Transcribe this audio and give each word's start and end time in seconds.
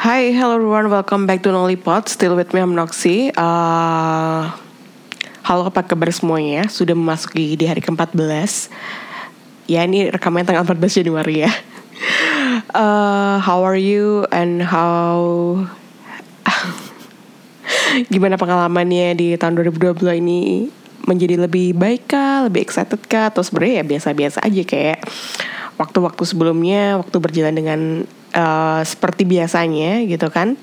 Hi, 0.00 0.32
hello 0.32 0.56
everyone. 0.56 0.88
Welcome 0.88 1.28
back 1.28 1.44
to 1.44 1.52
Nollypod. 1.52 2.08
Still 2.08 2.32
with 2.32 2.56
me, 2.56 2.64
I'm 2.64 2.72
Noxy. 2.72 3.36
Uh, 3.36 4.48
halo, 5.44 5.68
apa 5.68 5.84
kabar 5.84 6.08
semuanya? 6.08 6.72
Sudah 6.72 6.96
memasuki 6.96 7.52
di 7.52 7.68
hari 7.68 7.84
ke-14. 7.84 8.72
Ya, 9.68 9.84
ini 9.84 10.08
rekamannya 10.08 10.48
tanggal 10.48 10.64
14 10.64 11.04
Januari 11.04 11.44
ya. 11.44 11.52
Uh, 12.72 13.36
how 13.44 13.60
are 13.60 13.76
you 13.76 14.24
and 14.32 14.64
how... 14.64 15.20
Gimana 18.12 18.40
pengalamannya 18.40 19.20
di 19.20 19.28
tahun 19.36 19.60
2022 19.60 20.16
ini? 20.16 20.72
Menjadi 21.04 21.44
lebih 21.44 21.76
baik 21.76 22.08
kah? 22.08 22.48
Lebih 22.48 22.64
excited 22.64 23.04
kah? 23.04 23.28
Atau 23.28 23.44
sebenarnya 23.44 23.84
ya 23.84 23.84
biasa-biasa 23.84 24.40
aja 24.40 24.62
kayak 24.64 25.04
waktu-waktu 25.76 26.24
sebelumnya, 26.24 26.96
waktu 27.04 27.16
berjalan 27.20 27.52
dengan 27.52 27.80
uh, 28.34 28.80
seperti 28.82 29.26
biasanya 29.26 30.04
gitu 30.06 30.28
kan. 30.30 30.58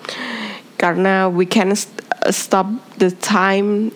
Karena 0.78 1.26
we 1.26 1.50
can 1.50 1.73
st 1.73 1.90
stop 2.28 2.68
the 3.00 3.09
time 3.23 3.90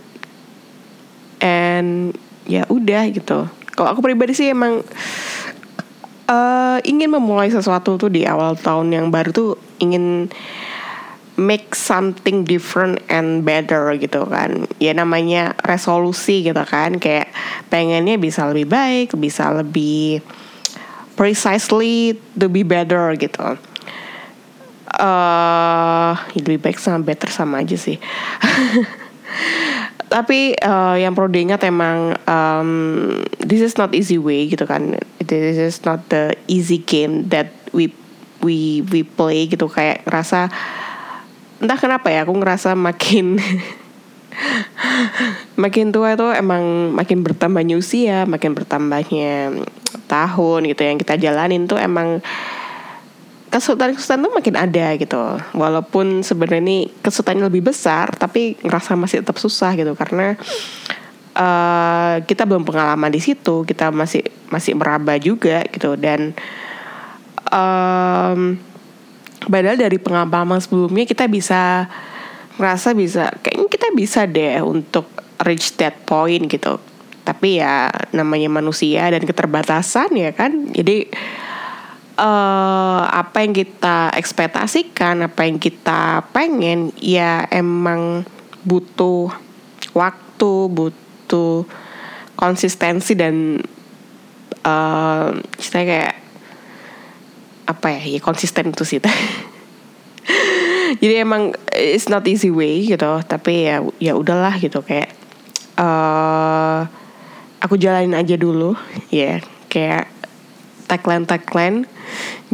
and 1.43 2.15
ya 2.47 2.65
udah 2.69 3.11
gitu. 3.11 3.49
Kalau 3.75 3.87
aku 3.91 4.01
pribadi 4.01 4.33
sih 4.33 4.51
emang 4.51 4.81
uh, 6.29 6.77
ingin 6.85 7.09
memulai 7.11 7.51
sesuatu 7.51 7.97
tuh 7.99 8.09
di 8.09 8.23
awal 8.23 8.55
tahun 8.55 8.93
yang 8.93 9.07
baru 9.11 9.29
tuh 9.31 9.51
ingin 9.83 10.31
make 11.39 11.73
something 11.73 12.45
different 12.45 13.01
and 13.09 13.43
better 13.43 13.93
gitu 13.97 14.27
kan. 14.29 14.69
Ya 14.77 14.93
namanya 14.93 15.57
resolusi 15.65 16.45
gitu 16.45 16.61
kan. 16.65 17.01
Kayak 17.01 17.33
pengennya 17.73 18.15
bisa 18.21 18.45
lebih 18.47 18.69
baik 18.69 19.17
bisa 19.17 19.49
lebih 19.49 20.21
precisely 21.21 22.17
to 22.33 22.49
be 22.49 22.65
better 22.65 23.13
gitu. 23.13 23.61
Uh, 24.97 26.17
lebih 26.33 26.57
baik 26.57 26.81
sama 26.81 27.05
better 27.05 27.29
sama 27.29 27.61
aja 27.61 27.77
sih. 27.77 28.01
Tapi 30.13 30.57
uh, 30.57 30.97
yang 30.97 31.13
perlu 31.13 31.29
diingat 31.29 31.61
emang 31.61 32.17
um, 32.25 32.69
this 33.37 33.61
is 33.61 33.77
not 33.77 33.93
easy 33.93 34.17
way 34.17 34.49
gitu 34.49 34.65
kan. 34.65 34.97
This 35.21 35.61
is 35.61 35.85
not 35.85 36.09
the 36.09 36.33
easy 36.49 36.81
game 36.81 37.29
that 37.29 37.53
we 37.69 37.93
we 38.41 38.81
we 38.89 39.05
play 39.05 39.45
gitu 39.45 39.69
kayak 39.69 40.01
ngerasa 40.09 40.49
entah 41.61 41.77
kenapa 41.77 42.09
ya 42.09 42.25
aku 42.25 42.33
ngerasa 42.33 42.73
makin 42.73 43.37
makin 45.63 45.91
tua 45.91 46.15
itu 46.15 46.27
emang 46.33 46.93
makin 46.95 47.23
bertambahnya 47.23 47.75
usia, 47.77 48.23
makin 48.25 48.55
bertambahnya 48.55 49.63
tahun 50.07 50.59
gitu 50.67 50.81
yang 50.83 50.97
kita 50.99 51.15
jalanin 51.19 51.67
tuh 51.67 51.79
emang 51.79 52.19
kesulitan-kesulitan 53.51 54.23
tuh 54.23 54.33
makin 54.33 54.55
ada 54.55 54.87
gitu. 54.95 55.23
Walaupun 55.55 56.23
sebenarnya 56.23 56.61
ini 56.63 56.79
kesulitannya 57.03 57.51
lebih 57.51 57.71
besar, 57.71 58.15
tapi 58.15 58.55
ngerasa 58.63 58.95
masih 58.95 59.23
tetap 59.23 59.37
susah 59.37 59.75
gitu 59.75 59.91
karena 59.93 60.39
uh, 61.35 62.23
kita 62.23 62.47
belum 62.47 62.63
pengalaman 62.63 63.11
di 63.11 63.19
situ, 63.19 63.67
kita 63.67 63.91
masih 63.91 64.23
masih 64.47 64.75
meraba 64.79 65.19
juga 65.19 65.67
gitu 65.67 65.99
dan 65.99 66.31
um, 67.51 68.55
padahal 69.47 69.77
dari 69.77 69.99
pengalaman 69.99 70.59
sebelumnya 70.63 71.03
kita 71.03 71.27
bisa 71.27 71.91
ngerasa 72.61 72.93
bisa 72.93 73.33
kayaknya 73.41 73.67
kita 73.73 73.87
bisa 73.97 74.29
deh 74.29 74.61
untuk 74.61 75.09
reach 75.41 75.73
that 75.81 76.05
point 76.05 76.45
gitu. 76.45 76.77
Tapi 77.25 77.57
ya 77.57 77.89
namanya 78.13 78.53
manusia 78.53 79.09
dan 79.09 79.25
keterbatasan 79.25 80.13
ya 80.13 80.29
kan. 80.29 80.69
Jadi 80.69 81.09
uh, 82.21 83.03
apa 83.09 83.41
yang 83.41 83.57
kita 83.57 84.13
ekspektasikan 84.13 85.25
apa 85.25 85.41
yang 85.49 85.57
kita 85.57 86.29
pengen 86.29 86.93
ya 87.01 87.49
emang 87.49 88.21
butuh 88.61 89.33
waktu 89.97 90.51
butuh 90.69 91.65
konsistensi 92.37 93.17
dan 93.17 93.61
uh, 94.65 95.33
kayak 95.57 96.17
apa 97.69 97.87
ya 97.97 98.01
ya 98.17 98.19
konsisten 98.19 98.73
itu 98.73 98.83
sih 98.83 98.99
jadi 101.01 101.25
emang 101.25 101.57
it's 101.73 102.05
not 102.05 102.21
easy 102.29 102.53
way 102.53 102.85
gitu. 102.85 103.09
Tapi 103.25 103.65
ya 103.65 103.81
ya 103.97 104.13
udahlah 104.13 104.53
gitu. 104.61 104.85
Kayak 104.85 105.09
uh, 105.81 106.85
aku 107.57 107.73
jalanin 107.81 108.13
aja 108.13 108.37
dulu. 108.37 108.77
Ya 109.09 109.17
yeah, 109.17 109.37
kayak 109.65 110.05
tagline 110.85 111.25
tagline. 111.25 111.89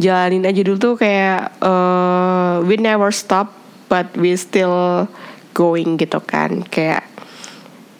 Jalanin 0.00 0.48
aja 0.48 0.64
dulu 0.64 0.78
tuh 0.80 0.94
kayak 0.96 1.60
uh, 1.60 2.64
we 2.64 2.80
never 2.80 3.12
stop 3.12 3.52
but 3.92 4.08
we 4.16 4.32
still 4.32 5.04
going 5.52 6.00
gitu 6.00 6.16
kan. 6.24 6.64
Kayak 6.72 7.04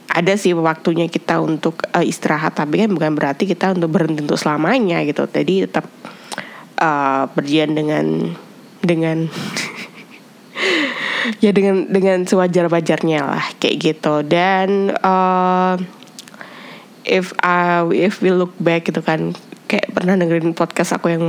ada 0.08 0.32
sih 0.40 0.56
waktunya 0.56 1.12
kita 1.12 1.44
untuk 1.44 1.84
uh, 1.92 2.00
istirahat. 2.00 2.56
Tapi 2.56 2.88
kan 2.88 2.90
bukan 2.96 3.12
berarti 3.12 3.44
kita 3.44 3.76
untuk 3.76 3.92
berhenti 4.00 4.24
untuk 4.24 4.40
selamanya 4.40 5.04
gitu. 5.04 5.28
Jadi 5.28 5.68
tetap 5.68 5.84
uh, 6.80 7.28
berjalan 7.36 7.76
dengan 7.76 8.06
dengan 8.80 9.28
ya 11.44 11.50
dengan 11.52 11.88
dengan 11.88 12.24
sewajar 12.24 12.68
wajarnya 12.68 13.20
lah 13.24 13.44
kayak 13.60 13.76
gitu. 13.80 14.24
Dan 14.24 14.92
uh, 15.02 15.76
if 17.08 17.32
I 17.40 17.84
if 17.96 18.20
we 18.20 18.30
look 18.30 18.52
back 18.60 18.88
gitu 18.88 19.00
kan 19.00 19.32
kayak 19.68 19.92
pernah 19.92 20.16
dengerin 20.16 20.56
podcast 20.56 20.96
aku 20.96 21.12
yang 21.12 21.24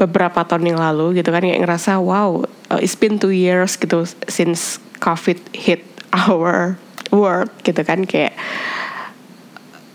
beberapa 0.00 0.40
tahun 0.48 0.74
yang 0.74 0.80
lalu 0.80 1.20
gitu 1.20 1.28
kan 1.28 1.44
kayak 1.44 1.60
ngerasa 1.60 2.00
wow 2.00 2.40
uh, 2.72 2.80
it's 2.80 2.96
been 2.96 3.20
two 3.20 3.34
years 3.34 3.76
gitu 3.76 4.08
since 4.32 4.80
covid 5.02 5.36
hit 5.52 5.84
our 6.16 6.80
world 7.12 7.52
gitu 7.66 7.84
kan 7.84 8.08
kayak 8.08 8.32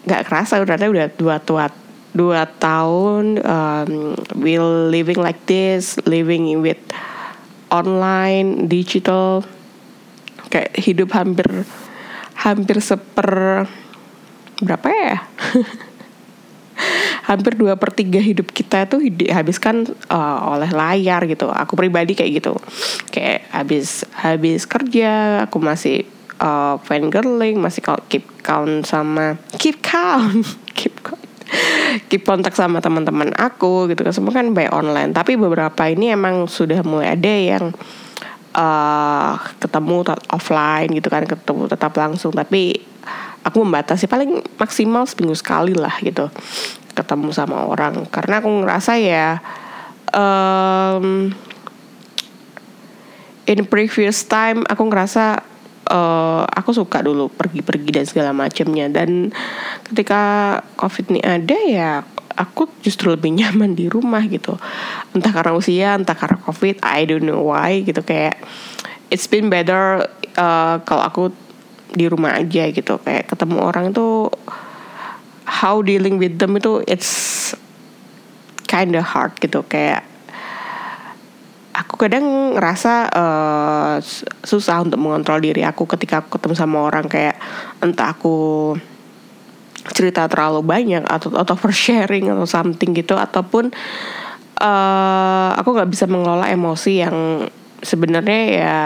nggak 0.05 0.29
kerasa 0.29 0.61
udah 0.61 0.77
udah 0.77 1.07
dua 1.17 1.41
tua 1.41 1.65
dua 2.13 2.45
tahun 2.61 3.41
um, 3.41 4.13
we 4.37 4.61
living 4.61 5.17
like 5.17 5.41
this 5.49 5.97
living 6.05 6.61
with 6.61 6.79
online, 7.81 8.71
digital, 8.71 9.43
kayak 10.47 10.71
hidup 10.79 11.11
hampir 11.11 11.67
hampir 12.35 12.77
seper 12.79 13.65
berapa 14.61 14.87
ya? 14.87 15.17
hampir 17.25 17.57
dua 17.57 17.79
per 17.79 17.89
tiga 17.95 18.21
hidup 18.21 18.51
kita 18.53 18.85
itu 18.85 19.09
dihabiskan 19.09 19.89
uh, 20.11 20.55
oleh 20.55 20.69
layar 20.69 21.25
gitu. 21.25 21.49
Aku 21.49 21.73
pribadi 21.73 22.13
kayak 22.13 22.31
gitu. 22.43 22.53
Kayak 23.09 23.49
habis 23.49 24.05
habis 24.13 24.69
kerja, 24.69 25.43
aku 25.49 25.57
masih 25.57 26.05
uh, 26.39 26.77
fangirling, 26.85 27.57
masih 27.59 27.81
keep 28.07 28.25
count 28.45 28.85
sama 28.85 29.39
keep 29.57 29.81
count, 29.81 30.45
keep 30.77 30.93
count 31.01 31.24
keep 32.09 32.25
kontak 32.25 32.53
sama 32.57 32.81
teman-teman 32.81 33.31
aku 33.37 33.87
gitu 33.91 34.01
kan. 34.03 34.13
Semua 34.13 34.33
kan 34.33 34.51
by 34.51 34.69
online. 34.69 35.13
Tapi 35.13 35.37
beberapa 35.39 35.87
ini 35.87 36.11
emang 36.11 36.49
sudah 36.49 36.81
mulai 36.81 37.15
ada 37.15 37.33
yang 37.33 37.65
uh, 38.55 39.33
ketemu 39.61 40.03
offline 40.33 40.89
gitu 40.91 41.07
kan. 41.07 41.23
Ketemu 41.23 41.69
tetap 41.69 41.93
langsung. 41.95 42.33
Tapi 42.33 42.75
aku 43.45 43.61
membatasi 43.61 44.09
paling 44.09 44.41
maksimal 44.57 45.05
seminggu 45.05 45.37
sekali 45.37 45.77
lah 45.77 45.93
gitu. 46.01 46.27
Ketemu 46.97 47.29
sama 47.31 47.69
orang. 47.69 48.09
Karena 48.09 48.41
aku 48.41 48.49
ngerasa 48.63 48.97
ya 48.97 49.39
um, 50.15 51.29
in 53.45 53.61
previous 53.69 54.25
time 54.25 54.65
aku 54.65 54.83
ngerasa 54.89 55.43
uh, 55.91 56.43
aku 56.49 56.73
suka 56.73 57.05
dulu 57.05 57.29
pergi-pergi 57.29 57.89
dan 58.01 58.05
segala 58.09 58.31
macamnya. 58.33 58.89
Dan 58.89 59.29
ketika 59.85 60.21
covid 60.75 61.13
ini 61.13 61.21
ada 61.21 61.57
ya 61.65 61.91
aku 62.35 62.67
justru 62.83 63.15
lebih 63.15 63.31
nyaman 63.31 63.73
di 63.73 63.87
rumah 63.87 64.21
gitu. 64.27 64.59
Entah 65.15 65.31
karena 65.31 65.55
usia 65.55 65.95
entah 65.95 66.13
karena 66.13 66.37
covid 66.43 66.83
I 66.83 67.07
don't 67.07 67.23
know 67.23 67.47
why 67.47 67.81
gitu. 67.81 68.03
Kayak 68.03 68.43
it's 69.07 69.25
been 69.25 69.47
better 69.47 70.05
uh, 70.35 70.83
kalau 70.83 71.03
aku 71.07 71.23
di 71.95 72.05
rumah 72.11 72.35
aja 72.35 72.69
gitu. 72.69 72.99
Kayak 73.01 73.31
ketemu 73.31 73.57
orang 73.63 73.95
itu 73.95 74.27
how 75.47 75.79
dealing 75.79 76.19
with 76.19 76.35
them 76.41 76.59
itu 76.59 76.83
it's 76.85 77.55
kinda 78.67 78.99
hard 78.99 79.31
gitu. 79.39 79.63
Kayak 79.71 80.03
aku 81.71 81.95
kadang 81.95 82.55
ngerasa 82.59 82.93
uh, 83.15 83.95
susah 84.43 84.83
untuk 84.83 84.99
mengontrol 84.99 85.39
diri 85.39 85.63
aku 85.63 85.87
ketika 85.87 86.19
aku 86.19 86.35
ketemu 86.35 86.55
sama 86.59 86.83
orang. 86.83 87.07
Kayak 87.07 87.39
entah 87.79 88.11
aku 88.11 88.75
cerita 89.93 90.25
terlalu 90.25 90.65
banyak 90.65 91.03
atau 91.05 91.33
atau 91.37 91.55
sharing 91.69 92.33
atau 92.33 92.47
something 92.49 92.97
gitu 92.97 93.13
ataupun 93.13 93.69
uh, 94.61 95.49
aku 95.57 95.69
nggak 95.75 95.91
bisa 95.91 96.05
mengelola 96.09 96.49
emosi 96.49 97.05
yang 97.05 97.47
sebenarnya 97.85 98.41
ya 98.49 98.79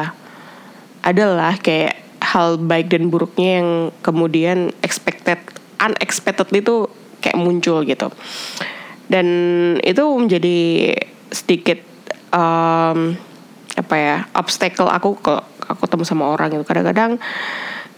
adalah 1.05 1.55
kayak 1.55 1.95
hal 2.19 2.59
baik 2.59 2.91
dan 2.91 3.07
buruknya 3.07 3.63
yang 3.63 3.69
kemudian 4.03 4.75
expected 4.83 5.39
unexpectedly 5.79 6.59
itu 6.59 6.91
kayak 7.23 7.39
muncul 7.39 7.81
gitu. 7.87 8.11
Dan 9.09 9.27
itu 9.81 10.03
menjadi 10.03 10.59
sedikit 11.31 11.79
um, 12.35 13.15
apa 13.79 13.95
ya 13.95 14.17
obstacle 14.35 14.91
aku 14.91 15.15
kalau 15.23 15.41
aku 15.65 15.87
ketemu 15.87 16.03
sama 16.03 16.25
orang 16.35 16.51
itu 16.51 16.65
kadang-kadang 16.67 17.21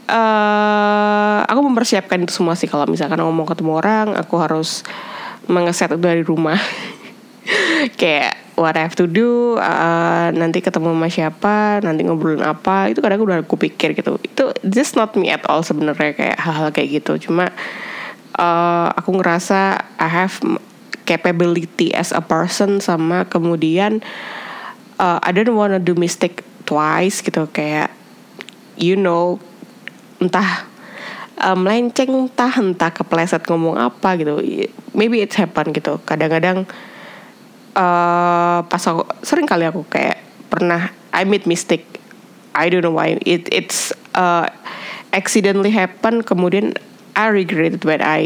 uh, 0.08 1.40
aku 1.46 1.60
mempersiapkan 1.62 2.24
itu 2.24 2.34
semua 2.34 2.58
sih 2.58 2.70
kalau 2.70 2.88
misalkan 2.90 3.22
mau 3.22 3.46
ketemu 3.46 3.72
orang 3.78 4.08
aku 4.18 4.40
harus 4.40 4.82
mengeset 5.50 5.94
dari 5.98 6.24
rumah. 6.24 6.58
Kayak 8.00 8.38
what 8.62 8.78
I 8.78 8.86
have 8.86 8.94
to 9.02 9.10
do 9.10 9.58
uh, 9.58 10.30
nanti 10.30 10.62
ketemu 10.62 10.94
sama 10.94 11.10
siapa 11.10 11.56
nanti 11.82 12.06
ngobrolin 12.06 12.46
apa 12.46 12.94
itu 12.94 13.02
kadang 13.02 13.26
udah 13.26 13.42
aku 13.42 13.58
pikir 13.58 13.98
gitu. 13.98 14.22
Itu 14.22 14.54
just 14.62 14.94
not 14.94 15.18
me 15.18 15.34
at 15.34 15.42
all 15.50 15.66
sebenarnya 15.66 16.14
kayak 16.14 16.38
hal-hal 16.38 16.70
kayak 16.70 17.02
gitu. 17.02 17.30
Cuma 17.30 17.50
uh, 18.38 18.88
aku 18.94 19.18
ngerasa 19.18 19.82
I 19.98 20.10
have 20.10 20.38
capability 21.10 21.92
as 21.92 22.14
a 22.14 22.22
person 22.22 22.78
sama 22.80 23.26
kemudian 23.26 24.06
uh, 25.02 25.18
I 25.26 25.34
don't 25.34 25.58
wanna 25.58 25.82
do 25.82 25.98
mistake 25.98 26.46
twice 26.70 27.26
gitu. 27.26 27.50
Kayak 27.50 27.90
you 28.78 28.94
know 28.94 29.42
entah 30.22 30.70
uh, 31.42 31.58
melenceng 31.58 32.30
entah 32.30 32.54
entah 32.62 32.94
kepleset 32.94 33.42
ngomong 33.50 33.82
apa 33.82 34.16
gitu. 34.22 34.38
Maybe 34.94 35.26
it's 35.26 35.36
happen 35.36 35.74
gitu. 35.74 35.98
Kadang-kadang 36.06 36.70
uh, 37.74 38.60
pas 38.66 38.84
aku 38.86 39.04
sering 39.26 39.50
kali 39.50 39.66
aku 39.66 39.82
kayak 39.90 40.22
pernah 40.54 40.94
I 41.12 41.26
made 41.26 41.50
mistake. 41.50 41.88
I 42.54 42.70
don't 42.70 42.86
know 42.86 42.94
why. 42.94 43.18
It 43.26 43.50
it's 43.50 43.96
uh, 44.14 44.48
accidentally 45.12 45.74
happen 45.74 46.22
kemudian 46.22 46.78
I 47.18 47.34
regret 47.34 47.76
it 47.76 47.84
when 47.84 48.00
I 48.00 48.24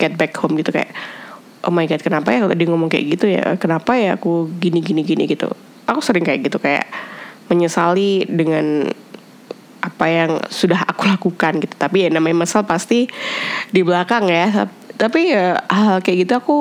get 0.00 0.16
back 0.16 0.34
home 0.40 0.56
gitu. 0.56 0.72
Kayak 0.74 0.94
oh 1.66 1.74
my 1.74 1.84
god 1.84 2.00
kenapa 2.00 2.32
ya 2.32 2.46
tadi 2.46 2.64
ngomong 2.64 2.88
kayak 2.88 3.18
gitu 3.18 3.26
ya? 3.28 3.58
Kenapa 3.60 3.98
ya 3.98 4.16
aku 4.16 4.48
gini 4.58 4.80
gini 4.80 5.02
gini 5.02 5.26
gitu? 5.26 5.50
Aku 5.90 6.00
sering 6.00 6.22
kayak 6.22 6.46
gitu. 6.46 6.62
Kayak 6.62 6.86
menyesali 7.48 8.28
dengan 8.28 8.92
apa 9.78 10.06
yang 10.10 10.30
sudah 10.50 10.84
aku 10.86 11.06
lakukan 11.06 11.62
gitu. 11.62 11.74
Tapi 11.78 12.06
ya 12.06 12.08
namanya 12.10 12.44
mesal 12.46 12.66
pasti 12.66 13.06
di 13.70 13.80
belakang 13.82 14.26
ya. 14.28 14.66
Tapi 14.98 15.20
ya 15.30 15.62
hal 15.70 16.02
kayak 16.02 16.18
gitu 16.26 16.32
aku 16.34 16.58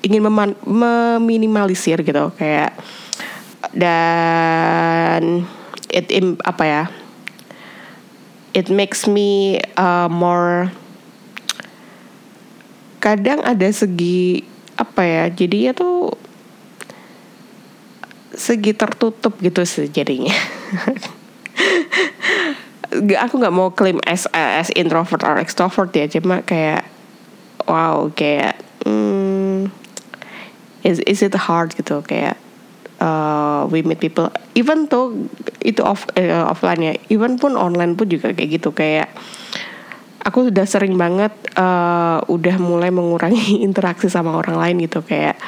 ingin 0.00 0.24
meminimalisir 0.64 2.00
gitu 2.00 2.32
kayak 2.36 2.72
dan 3.76 5.44
it 5.92 6.08
apa 6.44 6.64
ya 6.64 6.84
it 8.56 8.72
makes 8.72 9.04
me 9.04 9.60
uh, 9.76 10.08
more 10.08 10.72
kadang 13.00 13.44
ada 13.44 13.68
segi 13.68 14.44
apa 14.76 15.02
ya 15.04 15.24
jadinya 15.28 15.72
tuh 15.76 16.16
segi 18.32 18.72
tertutup 18.72 19.36
gitu 19.44 19.60
sih 19.68 19.92
jadinya 19.92 20.32
aku 23.18 23.34
nggak 23.38 23.54
mau 23.54 23.70
klaim 23.70 24.02
as 24.06 24.26
as 24.34 24.68
introvert 24.74 25.22
or 25.22 25.38
extrovert 25.38 25.94
ya 25.94 26.10
cuma 26.10 26.42
kayak 26.42 26.82
wow 27.70 28.10
kayak 28.10 28.58
hmm, 28.82 29.70
is 30.82 30.98
is 31.06 31.22
it 31.22 31.34
hard 31.38 31.70
gitu 31.78 32.02
kayak 32.02 32.34
uh, 32.98 33.66
we 33.70 33.86
meet 33.86 34.02
people 34.02 34.28
even 34.58 34.90
tuh 34.90 35.30
itu 35.62 35.80
off 35.86 36.06
uh, 36.18 36.50
offline 36.50 36.82
ya 36.82 36.92
even 37.08 37.38
pun 37.38 37.54
online 37.54 37.94
pun 37.94 38.10
juga 38.10 38.34
kayak 38.34 38.60
gitu 38.60 38.74
kayak 38.74 39.08
aku 40.26 40.52
sudah 40.52 40.66
sering 40.68 40.98
banget 41.00 41.32
uh, 41.56 42.20
udah 42.28 42.56
mulai 42.60 42.92
mengurangi 42.92 43.60
interaksi 43.66 44.10
sama 44.10 44.36
orang 44.36 44.58
lain 44.58 44.76
gitu 44.86 45.00
kayak 45.06 45.38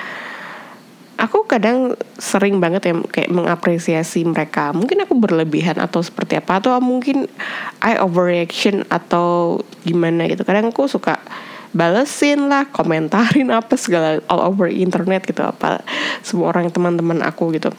aku 1.22 1.46
kadang 1.46 1.94
sering 2.18 2.58
banget 2.58 2.90
ya 2.90 2.94
kayak 2.98 3.30
mengapresiasi 3.30 4.26
mereka. 4.26 4.74
Mungkin 4.74 5.06
aku 5.06 5.14
berlebihan 5.14 5.78
atau 5.78 6.02
seperti 6.02 6.42
apa 6.42 6.58
atau 6.58 6.74
mungkin 6.82 7.30
I 7.78 8.02
overreaction 8.02 8.82
atau 8.90 9.62
gimana 9.86 10.26
gitu. 10.26 10.42
Kadang 10.42 10.74
aku 10.74 10.90
suka 10.90 11.22
balesin 11.70 12.50
lah 12.50 12.66
komentarin 12.68 13.54
apa 13.62 13.78
segala 13.78 14.18
all 14.26 14.42
over 14.42 14.68
internet 14.68 15.24
gitu 15.24 15.40
apa 15.40 15.80
semua 16.26 16.50
orang 16.50 16.74
teman-teman 16.74 17.22
aku 17.22 17.54
gitu. 17.54 17.70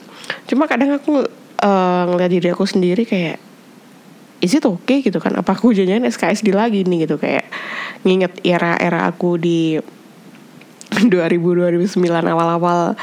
Cuma 0.48 0.72
kadang 0.72 0.96
aku 0.96 1.28
uh, 1.60 2.04
ngeliat 2.08 2.32
diri 2.32 2.48
aku 2.48 2.64
sendiri 2.64 3.04
kayak 3.04 3.44
is 4.40 4.56
it 4.56 4.64
okay? 4.64 5.04
gitu 5.04 5.20
kan. 5.20 5.36
Apa 5.36 5.56
aku 5.56 5.76
jangan 5.76 6.08
SKSD 6.08 6.56
lagi 6.56 6.88
nih? 6.88 7.08
gitu. 7.08 7.20
Kayak 7.20 7.48
nginget 8.08 8.40
era-era 8.44 9.08
aku 9.08 9.36
di 9.36 9.80
2000 10.98 11.10
2009 11.10 11.98
awal-awal 12.10 12.94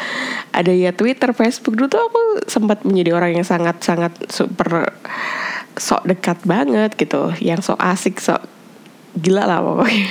ada 0.50 0.72
ya 0.74 0.90
Twitter, 0.90 1.30
Facebook 1.34 1.78
dulu 1.78 1.86
tuh 1.86 2.02
aku 2.02 2.22
sempat 2.50 2.82
menjadi 2.82 3.14
orang 3.14 3.40
yang 3.40 3.46
sangat-sangat 3.46 4.30
super 4.30 4.94
sok 5.78 6.10
dekat 6.10 6.38
banget 6.42 6.94
gitu, 6.98 7.30
yang 7.38 7.62
sok 7.62 7.78
asik, 7.78 8.18
sok 8.18 8.42
gila 9.14 9.46
lah 9.46 9.62
pokoknya. 9.62 10.10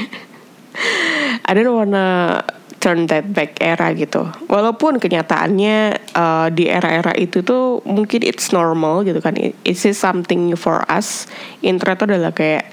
I 1.47 1.51
don't 1.51 1.75
wanna 1.75 2.39
turn 2.79 3.05
that 3.11 3.27
back 3.35 3.59
era 3.59 3.91
gitu. 3.91 4.23
Walaupun 4.47 4.97
kenyataannya 5.03 5.99
uh, 6.15 6.47
di 6.49 6.71
era-era 6.71 7.11
itu 7.19 7.43
tuh 7.43 7.83
mungkin 7.83 8.23
it's 8.23 8.55
normal 8.55 9.03
gitu 9.03 9.19
kan. 9.19 9.35
It's 9.67 9.83
something 9.99 10.47
new 10.47 10.55
for 10.55 10.87
us. 10.87 11.27
Internet 11.59 11.99
itu 11.99 12.05
adalah 12.15 12.33
kayak 12.33 12.71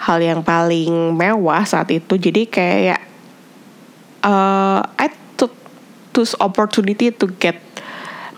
hal 0.00 0.18
yang 0.24 0.40
paling 0.40 1.12
mewah 1.12 1.62
saat 1.68 1.92
itu. 1.92 2.16
Jadi 2.16 2.48
kayak 2.48 3.13
uh, 4.24 4.80
I 4.98 5.12
took 5.36 5.52
this 6.16 6.32
opportunity 6.40 7.12
to 7.12 7.28
get 7.38 7.60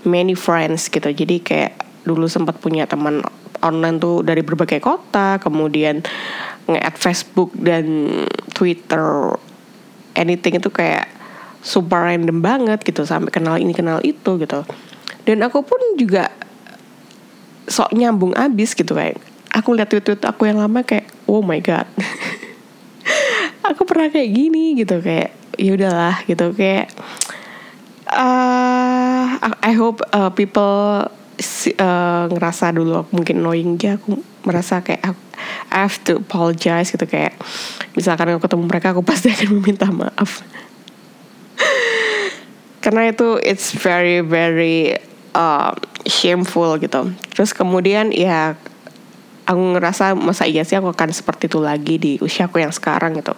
many 0.03 0.35
friends 0.35 0.91
gitu. 0.91 1.09
Jadi 1.15 1.41
kayak 1.41 1.73
dulu 2.03 2.27
sempat 2.27 2.59
punya 2.59 2.85
teman 2.91 3.23
online 3.65 4.03
tuh 4.03 4.21
dari 4.27 4.43
berbagai 4.45 4.83
kota, 4.83 5.39
kemudian 5.41 6.05
nge-add 6.67 6.99
Facebook 6.99 7.55
dan 7.55 8.11
Twitter 8.53 9.39
anything 10.19 10.59
itu 10.59 10.71
kayak 10.73 11.07
super 11.63 12.07
random 12.07 12.43
banget 12.43 12.83
gitu 12.83 13.03
sampai 13.03 13.31
kenal 13.31 13.59
ini 13.59 13.75
kenal 13.75 13.99
itu 14.03 14.39
gitu 14.39 14.63
dan 15.27 15.39
aku 15.43 15.67
pun 15.67 15.79
juga 15.99 16.31
sok 17.67 17.91
nyambung 17.95 18.33
abis 18.39 18.79
gitu 18.79 18.95
kayak 18.95 19.19
aku 19.51 19.75
lihat 19.75 19.91
tweet-tweet 19.91 20.23
aku 20.23 20.47
yang 20.47 20.63
lama 20.63 20.87
kayak 20.87 21.11
oh 21.27 21.43
my 21.43 21.59
god 21.59 21.87
aku 23.69 23.83
pernah 23.83 24.07
kayak 24.11 24.31
gini 24.31 24.79
gitu 24.79 25.03
kayak 25.03 25.35
ya 25.57 25.77
udahlah 25.77 26.17
gitu. 26.25 26.53
Kayak 26.57 26.93
uh, 28.13 29.37
I 29.61 29.73
hope 29.75 30.05
uh, 30.13 30.31
people 30.33 31.09
uh, 31.81 32.25
ngerasa 32.31 32.73
dulu 32.77 33.05
mungkin 33.13 33.43
annoying 33.43 33.77
aja 33.77 34.01
aku 34.01 34.21
merasa 34.47 34.81
kayak 34.81 35.03
aku, 35.03 35.21
I 35.75 35.79
have 35.85 35.99
to 36.07 36.23
apologize 36.23 36.95
gitu. 36.95 37.05
Kayak 37.05 37.37
misalkan 37.99 38.33
aku 38.33 38.47
ketemu 38.47 38.65
mereka 38.69 38.95
aku 38.95 39.03
pasti 39.03 39.33
akan 39.33 39.61
meminta 39.61 39.89
maaf. 39.91 40.45
Karena 42.85 43.11
itu 43.11 43.41
it's 43.43 43.75
very 43.75 44.23
very 44.23 44.97
uh, 45.35 45.75
shameful 46.07 46.79
gitu. 46.79 47.11
Terus 47.35 47.51
kemudian 47.51 48.15
ya 48.15 48.55
aku 49.47 49.79
ngerasa 49.79 50.19
masa 50.19 50.45
iya 50.45 50.67
sih 50.67 50.75
aku 50.75 50.91
akan 50.91 51.15
seperti 51.15 51.47
itu 51.47 51.63
lagi 51.63 51.95
di 51.97 52.13
usiaku 52.19 52.59
yang 52.61 52.75
sekarang 52.75 53.15
gitu 53.15 53.33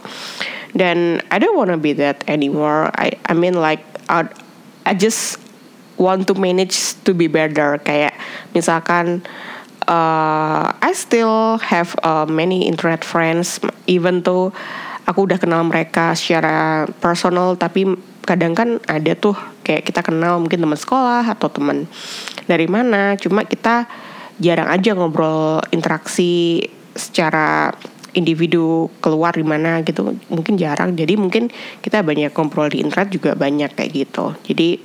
dan 0.76 1.22
I 1.30 1.38
don't 1.38 1.56
wanna 1.56 1.80
be 1.80 1.94
that 2.00 2.25
anymore. 2.28 2.90
I 2.96 3.16
I 3.28 3.32
mean 3.32 3.56
like 3.56 3.84
I, 4.08 4.28
I 4.84 4.92
just 4.96 5.40
want 6.00 6.30
to 6.30 6.34
manage 6.38 6.96
to 7.04 7.12
be 7.12 7.26
better. 7.26 7.76
Kayak 7.82 8.16
misalkan 8.52 9.25
uh, 9.88 10.72
I 10.72 10.92
still 10.94 11.58
have 11.64 11.92
uh, 12.04 12.25
many 12.28 12.68
internet 12.68 13.02
friends. 13.02 13.60
Even 13.88 14.25
though 14.25 14.52
aku 15.08 15.28
udah 15.28 15.40
kenal 15.40 15.64
mereka 15.64 16.12
secara 16.12 16.84
personal 17.00 17.56
tapi 17.56 17.88
kadang 18.28 18.52
kan 18.52 18.76
ada 18.84 19.16
tuh 19.16 19.32
kayak 19.64 19.88
kita 19.88 20.04
kenal 20.04 20.37
mungkin 20.37 20.60
teman 20.60 20.76
sekolah 20.76 21.25
atau 21.25 21.48
teman 21.48 21.88
dari 22.44 22.68
mana. 22.68 23.16
Cuma 23.16 23.44
kita 23.44 23.88
jarang 24.38 24.70
aja 24.70 24.94
ngobrol 24.94 25.64
interaksi 25.75 26.62
secara 26.94 27.75
individu 28.16 28.88
keluar 29.04 29.34
di 29.34 29.44
mana 29.44 29.84
gitu. 29.84 30.16
Mungkin 30.30 30.56
jarang. 30.56 30.96
Jadi 30.96 31.18
mungkin 31.18 31.52
kita 31.84 32.00
banyak 32.00 32.32
ngobrol 32.32 32.72
di 32.72 32.80
internet 32.80 33.12
juga 33.12 33.36
banyak 33.36 33.74
kayak 33.74 33.90
gitu. 33.92 34.32
Jadi 34.46 34.80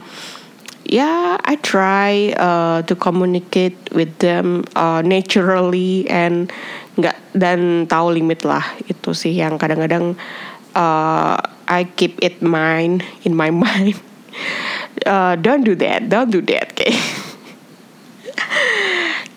ya 0.84 1.08
yeah, 1.08 1.28
I 1.48 1.56
try 1.64 2.36
uh, 2.36 2.84
to 2.84 2.94
communicate 3.00 3.78
with 3.96 4.12
them 4.20 4.68
uh, 4.76 5.00
naturally 5.00 6.04
and 6.12 6.52
nggak 7.00 7.16
dan 7.32 7.88
tahu 7.88 8.20
limit 8.20 8.44
lah. 8.44 8.66
Itu 8.90 9.16
sih 9.16 9.32
yang 9.32 9.56
kadang-kadang 9.56 10.20
uh, 10.76 11.40
I 11.68 11.88
keep 11.96 12.20
it 12.20 12.44
mind 12.44 13.04
in 13.24 13.34
my 13.34 13.50
mind. 13.64 13.96
Uh, 15.06 15.38
don't 15.38 15.62
do 15.62 15.78
that 15.78 16.10
don't 16.10 16.34
do 16.34 16.42
that 16.42 16.74
kayak 16.74 16.98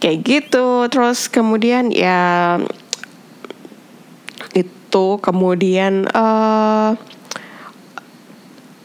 kayak 0.01 0.19
gitu. 0.25 0.89
Terus 0.89 1.29
kemudian 1.29 1.93
ya 1.93 2.57
itu 4.87 5.19
kemudian 5.19 6.07
uh, 6.15 6.95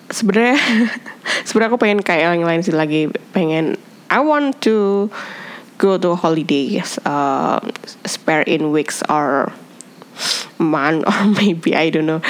sebenarnya 0.09 0.57
sebenarnya 1.47 1.69
aku 1.69 1.79
pengen 1.79 2.01
kayak 2.01 2.35
yang 2.35 2.43
lain 2.43 2.65
sih 2.65 2.73
lagi 2.73 3.07
pengen 3.31 3.77
I 4.11 4.19
want 4.19 4.59
to 4.67 5.07
go 5.79 5.95
to 6.01 6.17
holidays 6.17 6.99
uh, 7.05 7.61
spare 8.03 8.43
in 8.43 8.73
weeks 8.73 8.99
or 9.07 9.53
month 10.59 11.05
or 11.09 11.21
maybe 11.39 11.73
I 11.75 11.89
don't 11.89 12.05
know. 12.05 12.21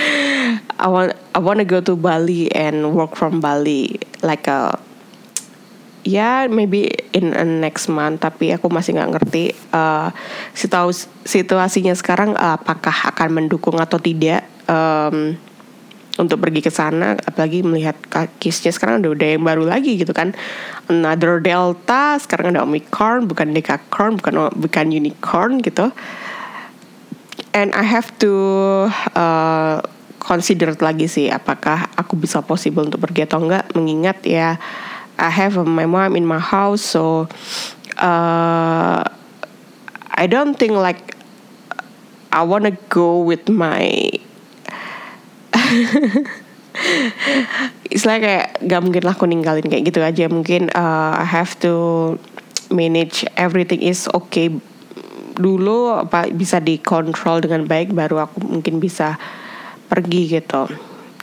I 0.79 0.87
want 0.87 1.13
I 1.35 1.39
want 1.39 1.59
to 1.59 1.65
go 1.65 1.81
to 1.81 1.95
Bali 1.95 2.53
and 2.53 2.93
work 2.93 3.15
from 3.15 3.41
Bali 3.41 3.99
like 4.21 4.47
a 4.47 4.77
ya 6.01 6.49
maybe 6.49 6.89
in 7.13 7.33
a 7.37 7.45
next 7.45 7.85
month 7.85 8.25
tapi 8.25 8.49
aku 8.53 8.69
masih 8.73 8.97
nggak 8.97 9.11
ngerti 9.17 9.53
uh, 9.73 10.09
situasinya 11.25 11.93
sekarang 11.93 12.33
uh, 12.33 12.57
apakah 12.57 13.13
akan 13.13 13.29
mendukung 13.37 13.77
atau 13.77 14.01
tidak 14.01 14.45
um, 14.65 15.37
untuk 16.19 16.43
pergi 16.43 16.61
ke 16.61 16.71
sana 16.73 17.15
apalagi 17.15 17.63
melihat 17.63 17.95
kisnya 18.41 18.73
sekarang 18.73 19.01
udah 19.01 19.11
udah 19.15 19.27
yang 19.37 19.43
baru 19.45 19.63
lagi 19.63 19.95
gitu 19.95 20.11
kan. 20.11 20.35
Another 20.91 21.39
delta 21.39 22.19
sekarang 22.19 22.53
ada 22.53 22.67
omicron 22.67 23.25
bukan 23.25 23.55
decacorn 23.55 24.19
bukan 24.19 24.51
bukan 24.53 24.85
unicorn 24.91 25.63
gitu. 25.63 25.89
And 27.55 27.71
I 27.75 27.83
have 27.83 28.11
to 28.23 28.31
uh, 29.15 29.79
consider 30.21 30.75
lagi 30.77 31.09
sih 31.09 31.27
apakah 31.31 31.89
aku 31.97 32.15
bisa 32.19 32.43
possible 32.43 32.85
untuk 32.85 33.01
pergi 33.01 33.25
atau 33.25 33.41
enggak 33.41 33.71
mengingat 33.73 34.21
ya 34.27 34.59
I 35.21 35.29
have 35.29 35.53
my 35.61 35.85
mom 35.85 36.17
in 36.17 36.25
my 36.25 36.41
house, 36.41 36.81
so 36.81 37.29
uh, 38.01 39.05
I 40.09 40.25
don't 40.25 40.57
think 40.57 40.73
like 40.73 41.13
I 42.33 42.41
wanna 42.41 42.73
go 42.89 43.21
with 43.21 43.45
my. 43.45 44.09
It's 47.91 48.07
like 48.07 48.23
kayak 48.23 48.63
gak 48.65 48.81
mungkin 48.81 49.03
lah 49.03 49.13
aku 49.13 49.27
ninggalin 49.27 49.67
kayak 49.67 49.91
gitu 49.91 49.99
aja 49.99 50.25
mungkin 50.31 50.71
uh, 50.71 51.13
I 51.19 51.27
have 51.27 51.59
to 51.61 52.15
manage 52.71 53.27
everything 53.35 53.83
is 53.83 54.07
okay 54.15 54.49
dulu 55.35 55.91
apa 55.99 56.31
bisa 56.31 56.63
dikontrol 56.63 57.43
dengan 57.43 57.67
baik 57.67 57.91
baru 57.91 58.23
aku 58.23 58.39
mungkin 58.47 58.79
bisa 58.79 59.19
pergi 59.91 60.39
gitu 60.39 60.71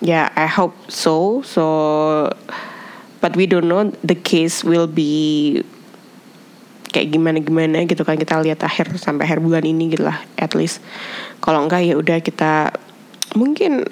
ya 0.05 0.29
yeah, 0.29 0.37
I 0.37 0.45
hope 0.45 0.77
so 0.93 1.41
so 1.41 1.65
but 3.29 3.37
we 3.37 3.45
don't 3.45 3.69
know 3.69 3.93
the 4.01 4.17
case 4.17 4.65
will 4.65 4.89
be 4.89 5.61
kayak 6.89 7.13
gimana 7.13 7.45
gimana 7.45 7.85
gitu 7.85 8.01
kan. 8.09 8.17
Kita 8.17 8.41
lihat 8.41 8.65
akhir 8.65 8.97
sampai 8.97 9.29
akhir 9.29 9.45
bulan 9.45 9.69
ini 9.69 9.93
gitu 9.93 10.09
lah 10.09 10.17
at 10.41 10.57
least. 10.57 10.81
Kalau 11.45 11.69
enggak 11.69 11.85
ya 11.85 12.01
udah 12.01 12.25
kita 12.25 12.73
mungkin 13.37 13.85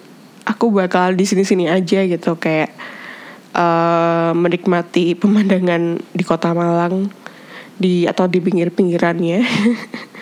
aku 0.48 0.72
bakal 0.72 1.12
di 1.12 1.28
sini 1.28 1.44
sini 1.44 1.68
aja 1.68 2.00
gitu 2.08 2.40
kayak 2.40 2.72
uh, 3.52 4.32
menikmati 4.32 5.12
pemandangan 5.20 6.00
di 6.16 6.24
kota 6.24 6.56
Malang 6.56 7.12
di 7.76 8.08
atau 8.08 8.24
di 8.24 8.40
pinggir 8.40 8.72
pinggirannya 8.72 9.44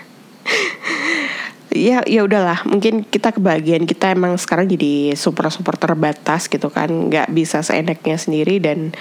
ya 1.75 2.07
ya 2.07 2.23
udahlah. 2.23 2.63
Mungkin 2.65 3.03
kita 3.03 3.35
kebagian 3.35 3.85
kita 3.85 4.15
emang 4.15 4.39
sekarang 4.39 4.71
jadi 4.71 5.19
super 5.19 5.51
super 5.51 5.75
terbatas 5.75 6.47
gitu 6.47 6.71
kan. 6.71 6.89
Nggak 7.11 7.35
bisa 7.35 7.61
seenaknya 7.61 8.15
sendiri 8.15 8.63
dan 8.63 8.95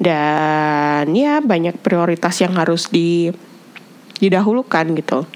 dan 0.00 1.12
ya 1.12 1.44
banyak 1.44 1.76
prioritas 1.84 2.40
yang 2.40 2.56
harus 2.56 2.88
di 2.88 3.28
didahulukan 4.18 4.96
gitu. 4.96 5.28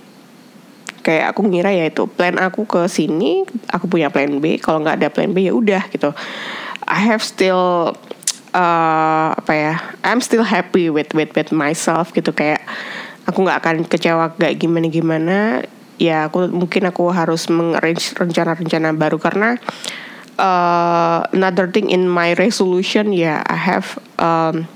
Kayak 1.03 1.35
aku 1.37 1.51
ngira 1.51 1.75
ya 1.75 1.91
itu 1.91 2.09
plan 2.09 2.41
aku 2.41 2.65
ke 2.65 2.89
sini 2.89 3.45
aku 3.69 3.87
punya 3.87 4.09
plan 4.09 4.41
B. 4.41 4.57
Kalau 4.57 4.81
nggak 4.81 4.97
ada 5.05 5.09
plan 5.13 5.31
B 5.31 5.45
ya 5.47 5.53
udah 5.53 5.87
gitu. 5.93 6.17
I 6.89 6.99
have 6.99 7.23
still 7.23 7.95
uh, 8.57 9.29
apa 9.37 9.53
ya 9.53 9.75
I'm 10.03 10.25
still 10.25 10.43
happy 10.43 10.89
with 10.89 11.13
with 11.13 11.37
with 11.37 11.53
myself 11.53 12.17
gitu. 12.17 12.33
Kayak 12.33 12.65
aku 13.29 13.45
nggak 13.45 13.59
akan 13.63 13.77
kecewa 13.87 14.35
gak 14.35 14.59
gimana 14.59 14.87
gimana 14.91 15.39
ya 16.03 16.27
aku 16.27 16.51
mungkin 16.51 16.91
aku 16.91 17.15
harus 17.15 17.47
mengarrange 17.47 18.11
rencana-rencana 18.19 18.91
baru 18.99 19.23
karena 19.23 19.55
uh, 20.43 21.23
another 21.31 21.71
thing 21.71 21.95
in 21.95 22.11
my 22.11 22.35
resolution 22.35 23.15
ya 23.15 23.39
yeah, 23.39 23.39
I 23.47 23.55
have 23.55 24.03
um, 24.19 24.67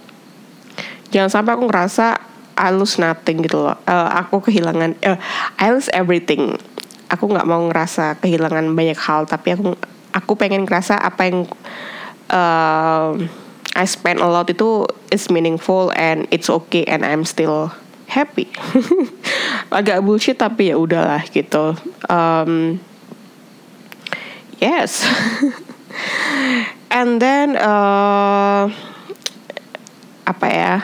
jangan 1.10 1.34
sampai 1.34 1.58
aku 1.58 1.66
ngerasa 1.66 2.22
I 2.56 2.72
lose 2.72 2.96
nothing 2.96 3.44
gitu 3.44 3.68
loh. 3.68 3.76
Uh, 3.84 4.08
aku 4.16 4.48
kehilangan 4.48 4.96
uh, 5.04 5.20
I 5.60 5.76
lose 5.76 5.92
everything. 5.92 6.56
Aku 7.12 7.28
nggak 7.28 7.44
mau 7.44 7.60
ngerasa 7.68 8.16
kehilangan 8.16 8.72
banyak 8.72 8.96
hal 8.96 9.28
tapi 9.28 9.52
aku 9.52 9.76
aku 10.16 10.32
pengen 10.40 10.64
ngerasa 10.64 10.96
apa 10.96 11.28
yang 11.28 11.44
uh, 12.32 13.12
I 13.76 13.84
spend 13.84 14.24
a 14.24 14.28
lot 14.28 14.48
itu 14.48 14.88
is 15.12 15.28
meaningful 15.28 15.92
and 15.92 16.24
it's 16.32 16.48
okay 16.48 16.88
and 16.88 17.04
I'm 17.04 17.28
still 17.28 17.76
happy. 18.16 18.48
Agak 19.76 20.00
bullshit 20.00 20.40
tapi 20.40 20.72
ya 20.72 20.80
udahlah 20.80 21.20
gitu. 21.28 21.76
Um, 22.08 22.80
yes. 24.56 25.04
And 26.96 27.20
then 27.20 27.60
uh, 27.60 28.72
apa 30.24 30.46
ya? 30.48 30.74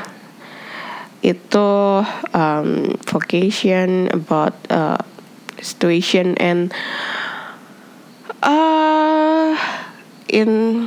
Itu 1.24 2.04
um, 2.36 2.68
vocation 3.08 4.12
about 4.12 4.52
uh, 4.68 5.00
situation 5.62 6.36
and 6.36 6.68
uh, 8.42 9.54
in 10.28 10.84